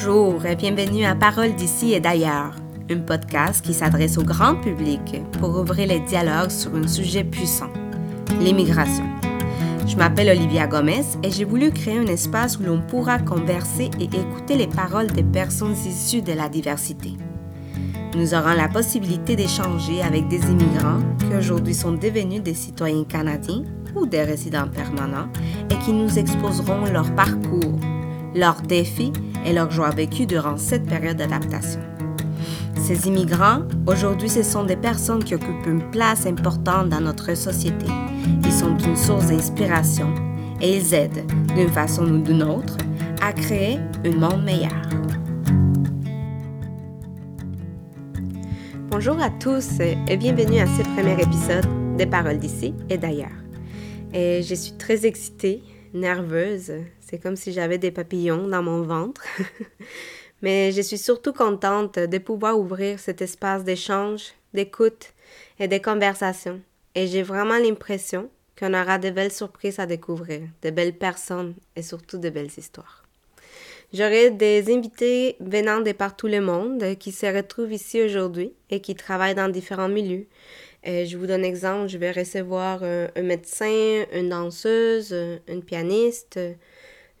[0.00, 2.54] Bonjour et bienvenue à Parole d'ici et d'ailleurs,
[2.88, 7.70] un podcast qui s'adresse au grand public pour ouvrir les dialogues sur un sujet puissant,
[8.40, 9.04] l'immigration.
[9.88, 14.04] Je m'appelle Olivia Gomez et j'ai voulu créer un espace où l'on pourra converser et
[14.04, 17.14] écouter les paroles des personnes issues de la diversité.
[18.14, 23.64] Nous aurons la possibilité d'échanger avec des immigrants qui aujourd'hui sont devenus des citoyens canadiens
[23.96, 25.28] ou des résidents permanents
[25.72, 27.80] et qui nous exposeront leur parcours,
[28.36, 29.12] leurs défis
[29.44, 31.80] et leurs joies vécues durant cette période d'adaptation.
[32.76, 37.86] Ces immigrants, aujourd'hui, ce sont des personnes qui occupent une place importante dans notre société.
[38.44, 40.14] Ils sont une source d'inspiration
[40.60, 41.24] et ils aident,
[41.54, 42.76] d'une façon ou d'une autre,
[43.20, 44.82] à créer un monde meilleur.
[48.90, 53.28] Bonjour à tous et bienvenue à ce premier épisode des Paroles d'ici et d'ailleurs.
[54.14, 55.62] Et je suis très excitée,
[55.92, 56.72] nerveuse.
[57.08, 59.24] C'est comme si j'avais des papillons dans mon ventre.
[60.42, 65.14] Mais je suis surtout contente de pouvoir ouvrir cet espace d'échange, d'écoute
[65.58, 66.60] et de conversation.
[66.94, 68.28] Et j'ai vraiment l'impression
[68.58, 73.04] qu'on aura de belles surprises à découvrir, de belles personnes et surtout de belles histoires.
[73.94, 78.94] J'aurai des invités venant de partout le monde qui se retrouvent ici aujourd'hui et qui
[78.94, 80.26] travaillent dans différents milieux.
[80.84, 85.16] Et je vous donne exemple, je vais recevoir un, un médecin, une danseuse,
[85.48, 86.38] une pianiste,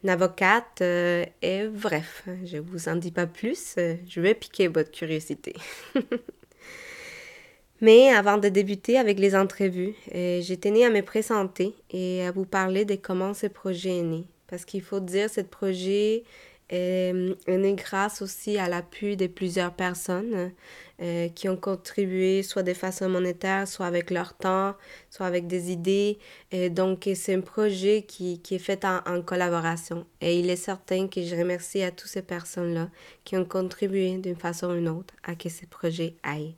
[0.06, 4.90] avocate, euh, et bref, je vous en dis pas plus, euh, je vais piquer votre
[4.90, 5.54] curiosité.
[7.80, 12.44] Mais avant de débuter avec les entrevues, euh, j'ai à me présenter et à vous
[12.44, 14.24] parler de comment ce projet est né.
[14.48, 16.24] Parce qu'il faut dire, ce projet
[16.68, 20.52] est né grâce aussi à l'appui de plusieurs personnes
[21.00, 24.74] euh, qui ont contribué soit de façon monétaire, soit avec leur temps,
[25.10, 26.18] soit avec des idées.
[26.50, 30.06] Et donc, c'est un projet qui, qui est fait en, en, collaboration.
[30.20, 32.90] Et il est certain que je remercie à toutes ces personnes-là
[33.24, 36.56] qui ont contribué d'une façon ou d'une autre à que ce projet aille,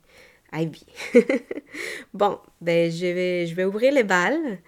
[0.51, 0.83] aille bien.
[2.13, 4.59] bon, ben, je vais, je vais ouvrir les balles.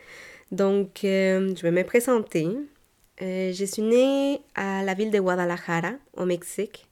[0.52, 2.48] Donc, euh, je vais me présenter.
[3.22, 6.88] Euh, je suis née à la ville de Guadalajara, au Mexique.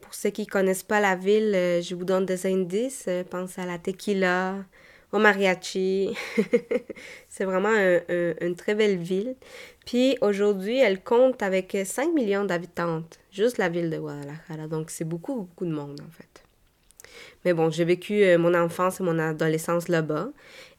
[0.00, 3.04] Pour ceux qui ne connaissent pas la ville, euh, je vous donne des indices.
[3.08, 4.64] Euh, pensez à la tequila,
[5.12, 6.16] au mariachi.
[7.28, 7.74] c'est vraiment
[8.40, 9.36] une très belle ville.
[9.84, 14.68] Puis aujourd'hui, elle compte avec 5 millions d'habitantes, juste la ville de Guadalajara.
[14.68, 16.42] Donc c'est beaucoup, beaucoup de monde en fait.
[17.44, 20.28] Mais bon, j'ai vécu euh, mon enfance et mon adolescence là-bas.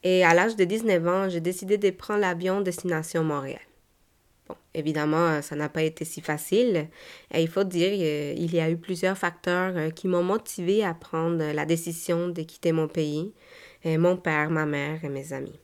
[0.04, 3.60] Et à l'âge de 19 ans, j'ai décidé de prendre l'avion destination Montréal.
[4.74, 6.88] Évidemment, ça n'a pas été si facile.
[7.34, 10.94] Et il faut dire, il y a eu plusieurs facteurs euh, qui m'ont motivé à
[10.94, 13.34] prendre la décision de quitter mon pays,
[13.86, 15.60] mon père, ma mère et mes amis.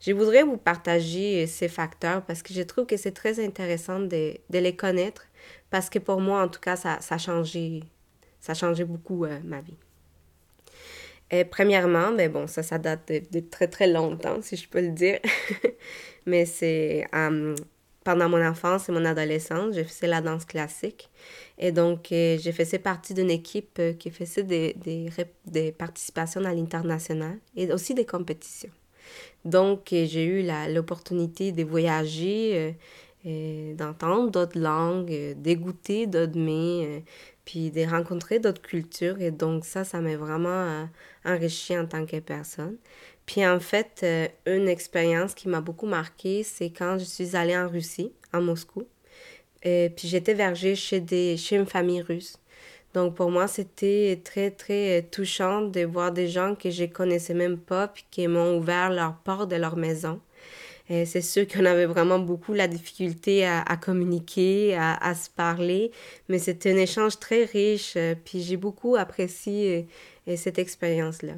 [0.00, 4.34] Je voudrais vous partager ces facteurs parce que je trouve que c'est très intéressant de,
[4.50, 5.26] les connaître
[5.70, 7.82] parce que pour moi, en tout cas, ça, a changé,
[8.40, 9.76] ça a changé beaucoup euh, ma vie.
[11.50, 14.92] Premièrement, mais ben bon, ça, ça date de, très très longtemps, si je peux le
[14.92, 15.18] dire.
[16.26, 17.06] mais c'est
[18.08, 21.10] pendant mon enfance et mon adolescence, j'ai fait la danse classique.
[21.58, 27.38] Et donc, euh, j'ai fait partie d'une équipe euh, qui faisait des, participations à l'international
[27.54, 28.70] et aussi des compétitions.
[29.44, 32.74] Donc, euh, j'ai eu l'opportunité de voyager,
[33.26, 37.04] d'entendre d'autres langues, d'écouter d'autres mets,
[37.44, 39.20] puis de rencontrer d'autres cultures.
[39.20, 40.88] Et donc, ça, ça m'a vraiment
[41.26, 42.78] enrichi en tant que personne.
[43.28, 47.54] Puis en fait, euh, une expérience qui m'a beaucoup marquée, c'est quand je suis allée
[47.54, 48.86] en Russie, à Moscou.
[49.62, 52.38] Et puis j'étais vergée chez, des, chez une famille russe.
[52.94, 57.58] Donc pour moi, c'était très, très touchant de voir des gens que je connaissais même
[57.58, 60.20] pas, puis qui m'ont ouvert leur porte de leur maison.
[60.88, 65.90] Et c'est sûr qu'on avait vraiment beaucoup la difficulté à, communiquer, à, à, se parler,
[66.30, 69.86] mais c'était un échange très riche, euh, puis j'ai beaucoup apprécié
[70.28, 71.34] euh, cette expérience-là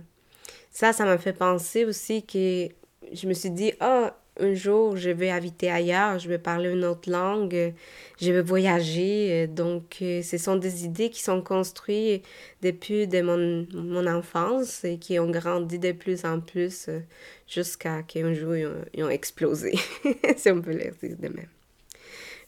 [0.71, 2.69] ça, ça m'a fait penser aussi que
[3.13, 6.71] je me suis dit, ah, oh, un jour, je vais habiter ailleurs, je vais parler
[6.71, 7.75] une autre langue,
[8.21, 9.47] je vais voyager.
[9.49, 12.25] Donc, euh, ce sont des idées qui sont construites
[12.63, 16.89] depuis de mon, mon enfance et qui ont grandi de plus en plus
[17.47, 19.79] jusqu'à qu'un jour, ils ont, explosé,
[20.37, 21.49] si on peut le dire de même.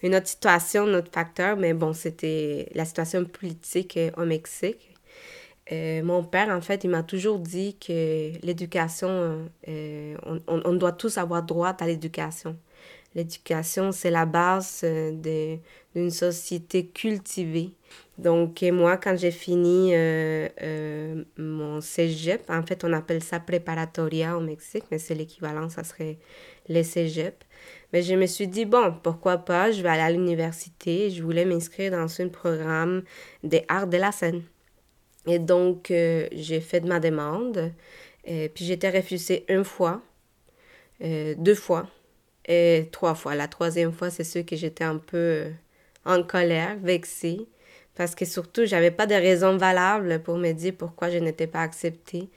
[0.03, 4.92] Une autre situation, un autre facteur, mais bon, c'était la situation politique au Mexique
[5.71, 10.93] euh, mon père, en fait, il m'a toujours dit que l'éducation, euh, on, on, doit
[10.93, 12.57] tous avoir droit à l'éducation.
[13.15, 15.61] L'éducation, c'est la base euh,
[15.95, 17.71] d'une société cultivée.
[18.19, 19.93] Donc, moi, quand j'ai fini
[21.39, 26.19] mon cégep, en fait, on appelle ça preparatoria au Mexique, mais c'est l'équivalent, ça serait
[26.69, 27.45] les cégep.
[27.93, 31.11] Mais je me suis dit, bon, pourquoi pas, je vais aller à l'université.
[31.11, 33.03] Je voulais m'inscrire dans un programme
[33.43, 34.43] des arts de la scène.
[35.27, 37.73] Et donc, euh, j'ai fait de ma demande.
[38.25, 40.03] Et puis, été refusée une fois,
[41.03, 41.89] euh, deux fois
[42.47, 43.35] et trois fois.
[43.35, 45.51] La troisième fois, c'est sûr que j'étais un peu euh,
[46.05, 47.47] en colère, vexée.
[47.95, 51.61] Parce que surtout, j'avais pas de raison valable pour me dire pourquoi je n'étais pas
[51.61, 52.31] acceptée.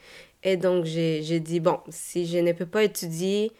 [0.43, 3.51] Et donc, j'ai dit, bon, si je ne peux pas étudier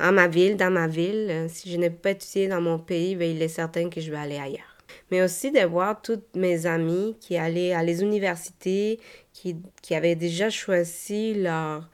[0.00, 1.46] à ma ville, dans ma ville.
[1.48, 4.16] Si je n'ai pas étudié dans mon pays, ben, il est certain que je vais
[4.16, 4.79] aller ailleurs.
[5.10, 9.00] Mais aussi de voir toutes mes amies qui allaient à les universités,
[9.32, 11.88] qui, qui avaient déjà choisi leur,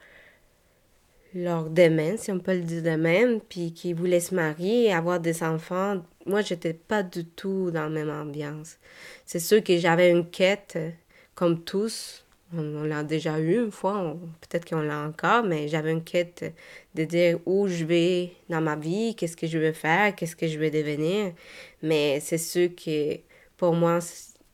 [1.33, 4.93] leur domaine, si on peut le dire de même, puis qui voulaient se marier et
[4.93, 6.03] avoir des enfants.
[6.25, 8.77] Moi, j'étais pas du tout dans la même ambiance.
[9.25, 10.89] C'est sûr que j'avais une quête, euh,
[11.35, 16.03] comme tous, on, l'a déjà eu une fois, peut-être qu'on l'a encore, mais j'avais une
[16.03, 16.53] quête
[16.95, 20.47] de dire où je vais dans ma vie, qu'est-ce que je veux faire, qu'est-ce que
[20.47, 21.33] je veux devenir.
[21.81, 23.17] Mais c'est sûr que
[23.57, 23.99] pour moi,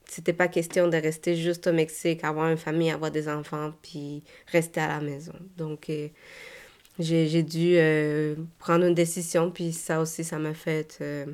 [0.06, 4.22] c'était pas question de rester juste au Mexique, avoir une famille, avoir des enfants, puis
[4.52, 5.34] rester à la maison.
[5.56, 6.08] Donc, euh,
[6.98, 11.26] j'ai dû euh, prendre une décision, puis ça aussi, ça m'a fait euh,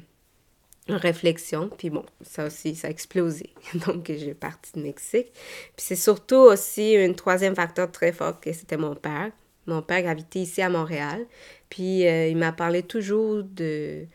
[0.97, 1.71] réflexion.
[1.77, 3.51] Puis bon, ça aussi, ça a explosé.
[3.87, 5.33] Donc, j'ai parti de Mexique.
[5.33, 9.31] Puis c'est surtout aussi un troisième facteur très fort que c'était mon père.
[9.67, 11.27] Mon père habitait ici à Montréal.
[11.69, 14.07] Puis euh, il m'a parlé toujours de,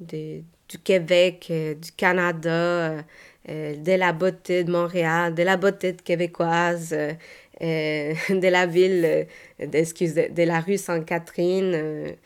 [0.00, 3.04] du Québec, euh, du Canada,
[3.48, 6.90] euh, de la beauté de Montréal, de la beauté de québécoise,
[7.60, 9.26] de la ville,
[9.58, 12.16] excusez, de, la rue Sainte-Catherine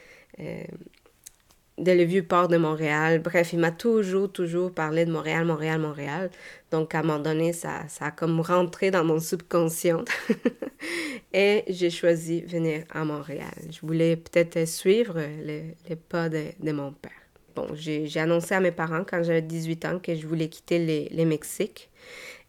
[1.79, 3.21] de le vieux port de Montréal.
[3.21, 6.31] Bref, il m'a toujours, toujours parlé de Montréal, Montréal, Montréal.
[6.71, 10.05] Donc, à un moment donné, ça, ça a comme rentré dans mon subconscient.
[11.33, 13.55] et j'ai choisi venir à Montréal.
[13.71, 15.75] Je voulais peut-être suivre les,
[16.09, 17.13] pas de, de, mon père.
[17.55, 21.09] Bon, j'ai annoncé à mes parents quand j'avais 18 ans que je voulais quitter les,
[21.11, 21.91] les Mexiques.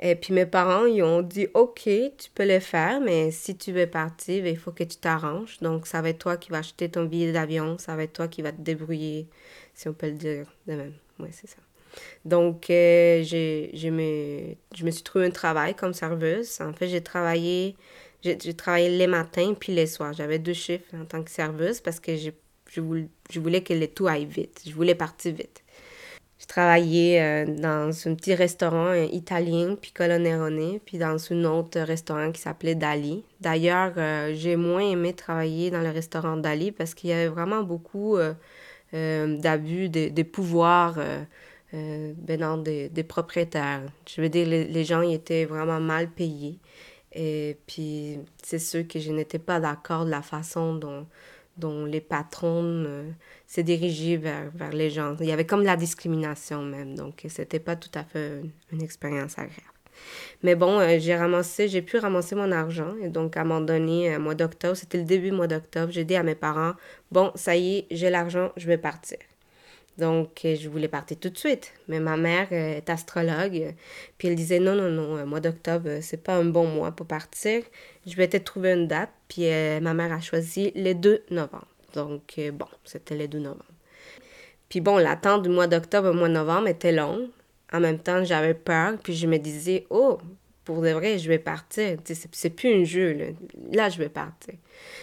[0.01, 3.73] Et puis mes parents, ils ont dit, OK, tu peux le faire, mais si tu
[3.73, 5.59] veux partir, il faut que tu t'arranges.
[5.59, 8.27] Donc, ça va être toi qui vas acheter ton billet d'avion, ça va être toi
[8.29, 9.27] qui vas te débrouiller,
[9.73, 10.93] si on peut le dire de même.
[11.19, 11.57] Oui, c'est ça.
[12.23, 16.61] Donc, euh, je, me, suis trouvé un travail comme serveuse.
[16.61, 17.75] En fait, j'ai travaillé,
[18.23, 20.13] j'ai travaillé les matins puis les soirs.
[20.13, 22.31] J'avais deux chiffres en tant que serveuse parce que je,
[22.79, 24.61] voulais, je voulais que tout aille vite.
[24.65, 25.63] Je voulais partir vite.
[26.39, 31.81] Je travaillais euh, dans un petit restaurant euh, italien, puis Nerone, puis dans un autre
[31.81, 33.25] restaurant qui s'appelait Dali.
[33.41, 37.63] D'ailleurs, euh, j'ai moins aimé travailler dans le restaurant Dali parce qu'il y avait vraiment
[37.63, 38.17] beaucoup
[38.93, 40.97] d'abus des de pouvoirs
[41.73, 43.81] venant des, des, propriétaires.
[44.07, 46.57] Je veux dire, les, les, gens ils étaient vraiment mal payés.
[47.13, 51.05] Et puis, c'est sûr que je n'étais pas d'accord de la façon dont
[51.59, 53.09] dont les patrons euh,
[53.47, 55.15] se dirigeaient vers, vers, les gens.
[55.19, 58.41] Il y avait comme la discrimination même, donc c'était pas tout à fait
[58.71, 59.63] une, expérience agréable.
[60.43, 63.61] Mais bon, euh, j'ai ramassé, j'ai pu ramasser mon argent et donc à un moment
[63.61, 66.73] donné, mois d'octobre, c'était le début mois d'octobre, j'ai dit à mes parents,
[67.11, 69.17] bon, ça y est, j'ai l'argent, je vais partir.
[69.99, 71.73] Donc, euh, je voulais partir tout de suite.
[71.87, 73.75] Mais ma mère euh, est astrologue.
[74.17, 77.05] Puis elle disait non, non, non, mois d'octobre, euh, c'est pas un bon mois pour
[77.05, 77.63] partir.
[78.07, 79.09] Je vais te trouver une date.
[79.27, 79.43] Puis
[79.81, 81.67] ma mère a choisi le 2 novembre.
[81.93, 83.65] Donc, bon, c'était le 2 novembre.
[84.69, 87.27] Puis bon, l'attente du mois d'octobre au mois de novembre était longue.
[87.71, 88.97] En même temps, j'avais peur.
[89.03, 90.17] Puis je me disais, oh,
[90.65, 91.97] pour de vrai, je vais partir.
[92.31, 93.13] C'est plus un jeu.
[93.13, 93.25] Là.
[93.71, 94.55] là, je vais partir.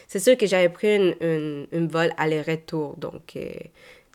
[0.08, 2.96] C'est sûr que j'avais pris une, vol aller-retour.
[2.96, 3.36] Donc,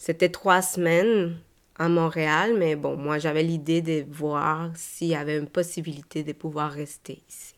[0.01, 1.37] c'était trois semaines
[1.77, 6.33] à Montréal, mais bon, moi j'avais l'idée de voir s'il y avait une possibilité de
[6.33, 7.53] pouvoir rester ici.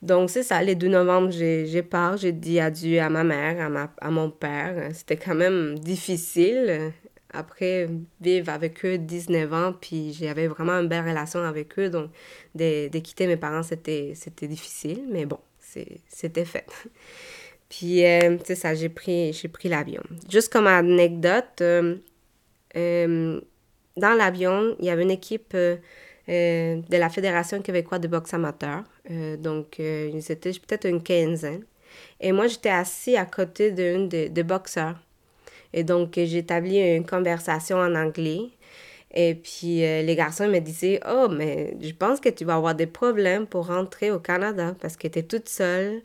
[0.00, 3.68] Donc c'est ça, le 2 novembre, j'ai pars, j'ai dit adieu à ma mère, à,
[3.68, 4.94] ma, à mon père.
[4.94, 6.90] C'était quand même difficile.
[7.34, 7.90] Après,
[8.22, 12.12] vivre avec eux 19 ans, puis j'avais vraiment une belle relation avec eux, donc
[12.54, 15.38] de, de quitter mes parents, c'était difficile, mais bon,
[16.08, 16.64] c'était fait.
[17.76, 20.02] Puis, euh, c'est ça, j'ai pris, j'ai pris l'avion.
[20.30, 21.96] Juste comme anecdote, euh,
[22.76, 23.40] euh,
[23.96, 25.80] dans l'avion, il y avait une équipe de
[26.96, 28.84] la Fédération québécoise de boxe amateur.
[29.38, 31.64] donc, ils étaient peut-être une quinzaine.
[32.20, 34.98] Et moi, j'étais assis à côté d'une des de boxeurs.
[35.72, 38.50] Et donc, j'ai établi une conversation en anglais.
[39.12, 42.86] Et puis, les garçons me disaient Oh, mais je pense que tu vas avoir des
[42.86, 46.02] problèmes pour rentrer au Canada parce que tu es toute seule.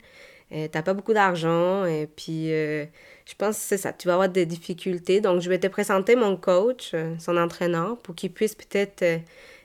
[0.52, 2.84] Euh, t'as pas beaucoup d'argent et puis euh,
[3.24, 5.20] je pense que c'est ça, tu vas avoir des difficultés.
[5.20, 9.04] Donc je vais te présenter mon coach, euh, son entraîneur, pour qu'il puisse peut-être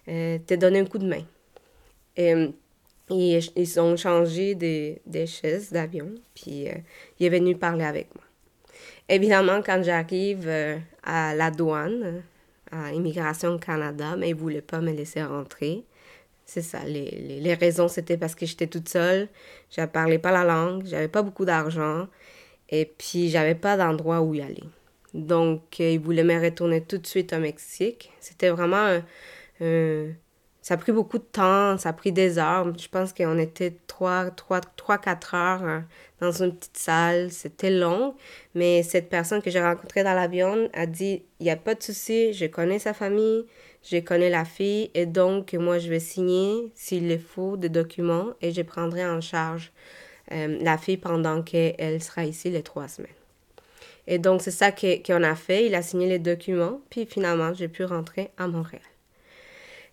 [0.06, 1.24] te donner un coup de main.
[2.18, 2.34] Et,
[3.10, 6.68] ils ont changé des, des chaises d'avion, puis
[7.20, 8.24] il est venu parler avec moi.
[9.08, 10.50] Évidemment, quand j'arrive
[11.04, 12.24] à la douane,
[12.72, 15.84] à Immigration Canada, mais ils ne voulaient pas me laisser rentrer.
[16.46, 19.28] C'est ça, les, les, les raisons, c'était parce que j'étais toute seule,
[19.76, 22.08] je ne parlais pas la langue, j'avais pas beaucoup d'argent,
[22.70, 24.64] et puis j'avais pas d'endroit où y aller.
[25.16, 28.12] Donc, ils voulaient me retourner tout de suite au Mexique.
[28.20, 29.00] C'était vraiment
[29.62, 30.08] un,
[30.66, 32.66] ça a pris beaucoup de temps, ça a pris des heures.
[32.76, 35.86] Je pense qu'on était 3, 3, 3, 4 heures hein,
[36.20, 37.32] dans une petite salle.
[37.32, 38.16] C'était long,
[38.56, 41.84] mais cette personne que j'ai rencontrée dans l'avion a dit il n'y a pas de
[41.84, 43.46] souci, je connais sa famille,
[43.84, 48.30] je connais la fille, et donc moi je vais signer, s'il le faut, des documents
[48.42, 49.72] et je prendrai en charge
[50.32, 53.12] euh, la fille pendant qu'elle sera ici les trois semaines.
[54.08, 55.68] Et donc c'est ça qu'on a fait.
[55.68, 58.82] Il a signé les documents, puis finalement j'ai pu rentrer à Montréal.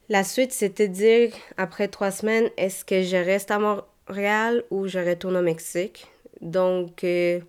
[0.09, 4.99] La suite, c'était dire, après trois semaines, est-ce que je reste à Montréal ou je
[4.99, 6.07] retourne au Mexique?
[6.41, 7.41] Donc, euh,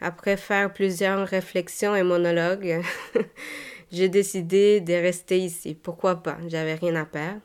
[0.00, 2.80] après faire plusieurs réflexions et monologues,
[3.92, 5.74] j'ai décidé de rester ici.
[5.74, 6.38] Pourquoi pas?
[6.48, 7.42] J'avais rien à perdre.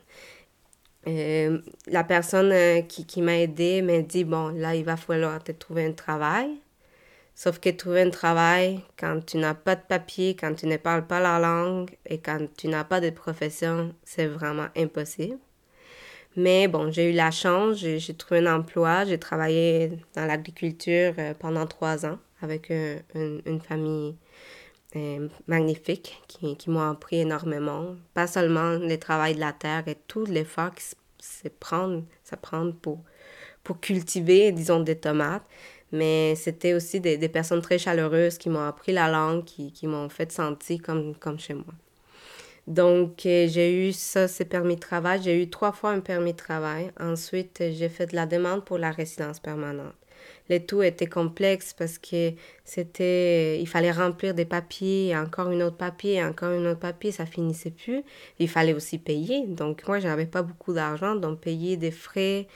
[1.06, 5.42] Euh, la personne euh, qui, qui m'a aidé m'a dit, bon, là, il va falloir
[5.44, 6.48] te trouver un travail.
[7.38, 11.06] Sauf que trouver un travail quand tu n'as pas de papier, quand tu ne parles
[11.06, 15.38] pas la langue et quand tu n'as pas de profession, c'est vraiment impossible.
[16.34, 21.34] Mais bon, j'ai eu la chance, j'ai trouvé un emploi, j'ai travaillé dans l'agriculture euh,
[21.38, 24.16] pendant trois ans avec une, famille
[24.96, 27.96] euh, magnifique qui, qui m'a appris énormément.
[28.14, 30.80] Pas seulement le travail de la terre et tout l'effort que
[31.20, 31.50] ça
[32.38, 33.02] prend pour,
[33.62, 35.42] pour cultiver, disons, des tomates,
[35.92, 40.08] mais c'était aussi des, personnes très chaleureuses qui m'ont appris la langue, qui, qui m'ont
[40.08, 41.74] fait sentir comme, comme chez moi.
[42.66, 45.22] Donc, euh, j'ai eu ça, ces permis de travail.
[45.22, 46.90] J'ai eu trois fois un permis de travail.
[46.98, 49.94] Ensuite, j'ai fait de la demande pour la résidence permanente
[50.48, 52.32] le tout était complexe parce que
[52.64, 57.26] c'était, il fallait remplir des papiers, encore une autre papier, encore une autre papier, ça
[57.26, 58.02] finissait plus.
[58.38, 59.46] Il fallait aussi payer.
[59.46, 62.46] Donc, moi, je n'avais pas beaucoup d'argent, donc payer des frais,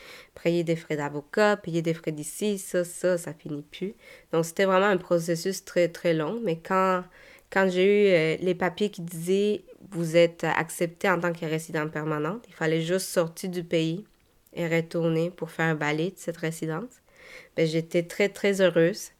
[0.43, 3.95] payer des frais d'avocat, payer des frais d'ici, ça, ça, ça finit plus.
[4.33, 6.41] Donc, c'était vraiment un processus très, très long.
[6.45, 7.03] Mais quand,
[7.51, 11.89] quand j'ai eu euh, les papiers qui disaient vous êtes accepté en tant que résident
[11.89, 14.05] permanent, il fallait juste sortir du pays
[14.53, 17.00] et retourner pour faire un balai de cette résidence.
[17.57, 19.11] Ben, j'étais très, très heureuse.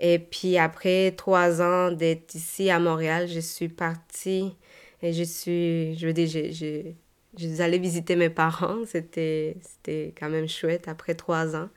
[0.00, 4.56] Et puis après trois ans d'être ici à Montréal, je suis partie
[5.02, 6.90] et je suis, je veux dire, je, je,
[7.38, 8.84] je allée visiter mes parents.
[8.86, 11.68] C'était, c'était quand même chouette après trois ans.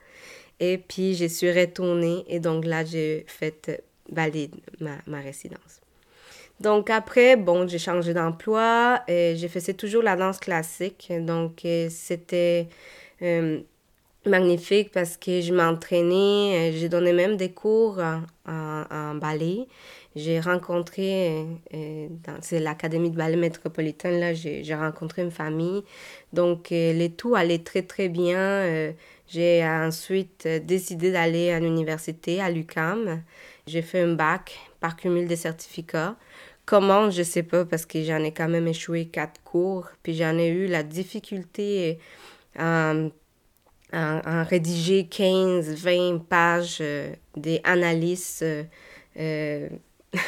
[0.60, 5.80] Et puis je suis retournée et donc là, j'ai fait valider ma, ma résidence.
[6.60, 11.12] Donc après, bon, j'ai changé d'emploi et j'ai fait toujours la danse classique.
[11.20, 12.68] Donc euh, c'était...
[13.22, 13.60] Euh,
[14.28, 18.00] magnifique parce que je m'entraînais, euh, j'ai donné même des cours
[18.46, 19.66] en, ballet.
[20.16, 21.44] J'ai rencontré,
[21.74, 22.08] euh,
[22.40, 25.82] c'est l'Académie de ballet métropolitaine, là, j'ai rencontré une famille.
[26.32, 28.94] Donc, euh, les tout allait très, très bien.
[29.28, 33.22] J'ai ensuite décidé d'aller à l'université, à l'UCAM.
[33.66, 36.16] J'ai fait un bac par cumul de certificats.
[36.64, 39.88] Comment, je sais pas, parce que j'en ai quand même échoué quatre cours.
[40.02, 41.98] Puis j'en ai eu la difficulté
[43.92, 48.64] en, rédiger 15, 20 pages euh, des analyses euh,
[49.18, 49.68] euh,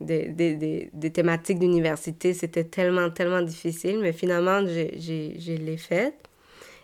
[0.00, 2.34] des, des, des, thématiques d'université.
[2.34, 6.14] C'était tellement, tellement difficile, mais finalement, je l'ai fait.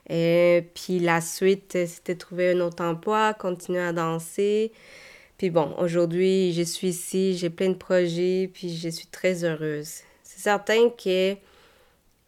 [0.08, 4.72] Et puis la suite, c'était trouver un autre emploi, continuer à danser.
[5.36, 10.00] Puis bon, aujourd'hui, je suis ici, j'ai plein de projets, puis je suis très heureuse.
[10.22, 11.36] C'est certain que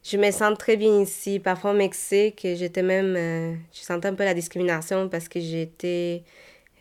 [0.03, 1.39] je me sens très bien ici.
[1.39, 3.15] Parfois au Mexique, j'étais même.
[3.17, 6.23] Euh, je sentais un peu la discrimination parce que j'étais.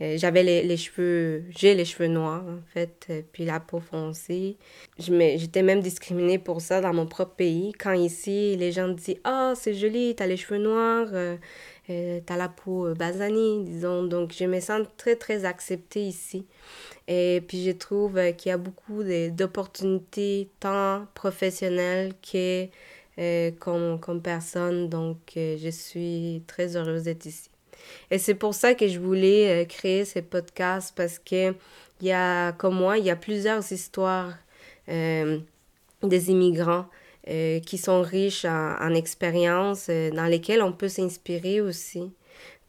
[0.01, 1.43] Euh, j'avais les, les, cheveux.
[1.49, 4.55] J'ai les cheveux noirs, en fait, euh, puis la peau foncée.
[4.97, 7.73] J'étais même discriminée pour ça dans mon propre pays.
[7.77, 11.09] Quand ici, les gens disent Ah, oh, c'est joli, t'as les cheveux noirs,
[11.87, 14.03] t'as la peau basanée, disons.
[14.03, 16.45] Donc, je me sens très, très acceptée ici.
[17.09, 22.69] Et puis, je trouve qu'il y a beaucoup d'opportunités, tant professionnelles que
[23.19, 24.87] euh, comme, personne.
[24.87, 27.49] Donc, euh, je suis très heureuse d'être ici.
[28.11, 31.53] Et c'est pour ça que je voulais euh, créer ces podcasts parce que
[32.01, 34.33] y a, comme moi, il y a plusieurs histoires
[34.87, 36.87] des immigrants
[37.27, 42.11] qui sont riches en, en expériences, dans lesquelles on peut s'inspirer aussi.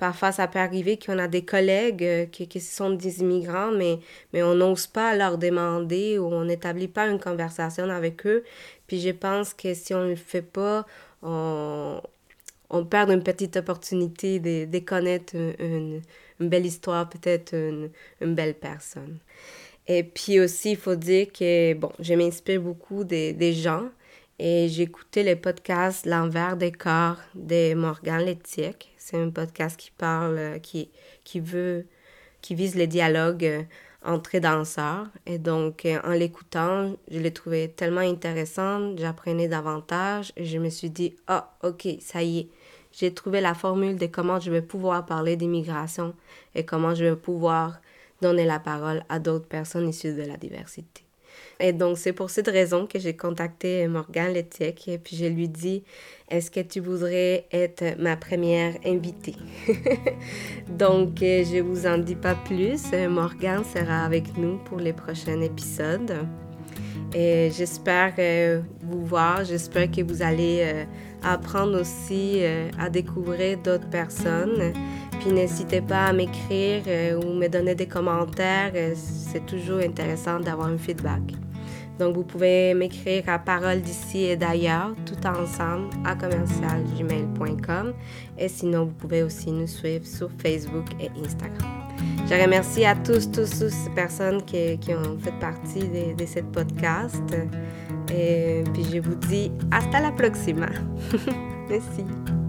[0.00, 3.98] Parfois, ça peut arriver qu'on a des collègues euh, qui, sont des immigrants, mais,
[4.32, 8.42] on n'ose pas leur demander ou on n'établit pas une conversation avec eux.
[8.86, 10.86] Puis je pense que si on ne le fait pas,
[11.22, 12.00] on,
[12.88, 16.00] perd une petite opportunité de, de connaître une,
[16.40, 17.90] belle histoire, peut-être une,
[18.34, 19.18] belle personne.
[19.86, 23.90] Et puis aussi, il faut dire que, bon, je m'inspire beaucoup des, gens
[24.38, 28.88] et j'écoutais le podcast L'envers des corps de Morgan Letiec.
[29.10, 30.88] C'est un podcast qui parle, euh, qui,
[31.24, 31.86] qui veut,
[32.42, 33.62] qui vise le dialogue euh,
[34.04, 35.08] entre danseurs.
[35.26, 40.70] Et donc, euh, en l'écoutant, je l'ai trouvé tellement intéressant, j'apprenais davantage et je me
[40.70, 42.48] suis dit, ah, ok, ça y est,
[42.92, 46.14] j'ai trouvé la formule de comment je vais pouvoir parler d'immigration
[46.54, 47.80] et comment je vais pouvoir
[48.22, 51.09] donner la parole à d'autres personnes issues de la diversité.
[51.62, 55.46] Et donc, c'est pour cette raison que j'ai contacté Morgane Letiec et puis je lui
[55.46, 55.84] dis
[56.30, 59.36] Est-ce que tu voudrais être ma première invitée?
[60.70, 62.80] Donc, euh, je vous en dis pas plus.
[63.10, 66.26] Morgane sera avec nous pour les prochains épisodes.
[67.14, 70.84] Et j'espère euh, vous voir, j'espère que vous allez euh,
[71.22, 72.40] apprendre aussi
[72.78, 74.72] à découvrir d'autres personnes.
[75.20, 76.84] Puis n'hésitez pas à m'écrire
[77.22, 81.20] ou me donner des commentaires, c'est toujours intéressant d'avoir un feedback.
[82.00, 87.92] Donc, vous pouvez m'écrire à parole d'ici et d'ailleurs, tout ensemble, à commercialgmail.com.
[88.38, 91.68] Et sinon, vous pouvez aussi nous suivre sur Facebook et Instagram.
[92.26, 96.24] Je remercie à tous, tous, tous ces personnes qui, qui ont fait partie de, de
[96.26, 97.36] ce podcast.
[98.10, 100.68] Et puis, je vous dis hasta la próxima.
[101.68, 102.39] Merci.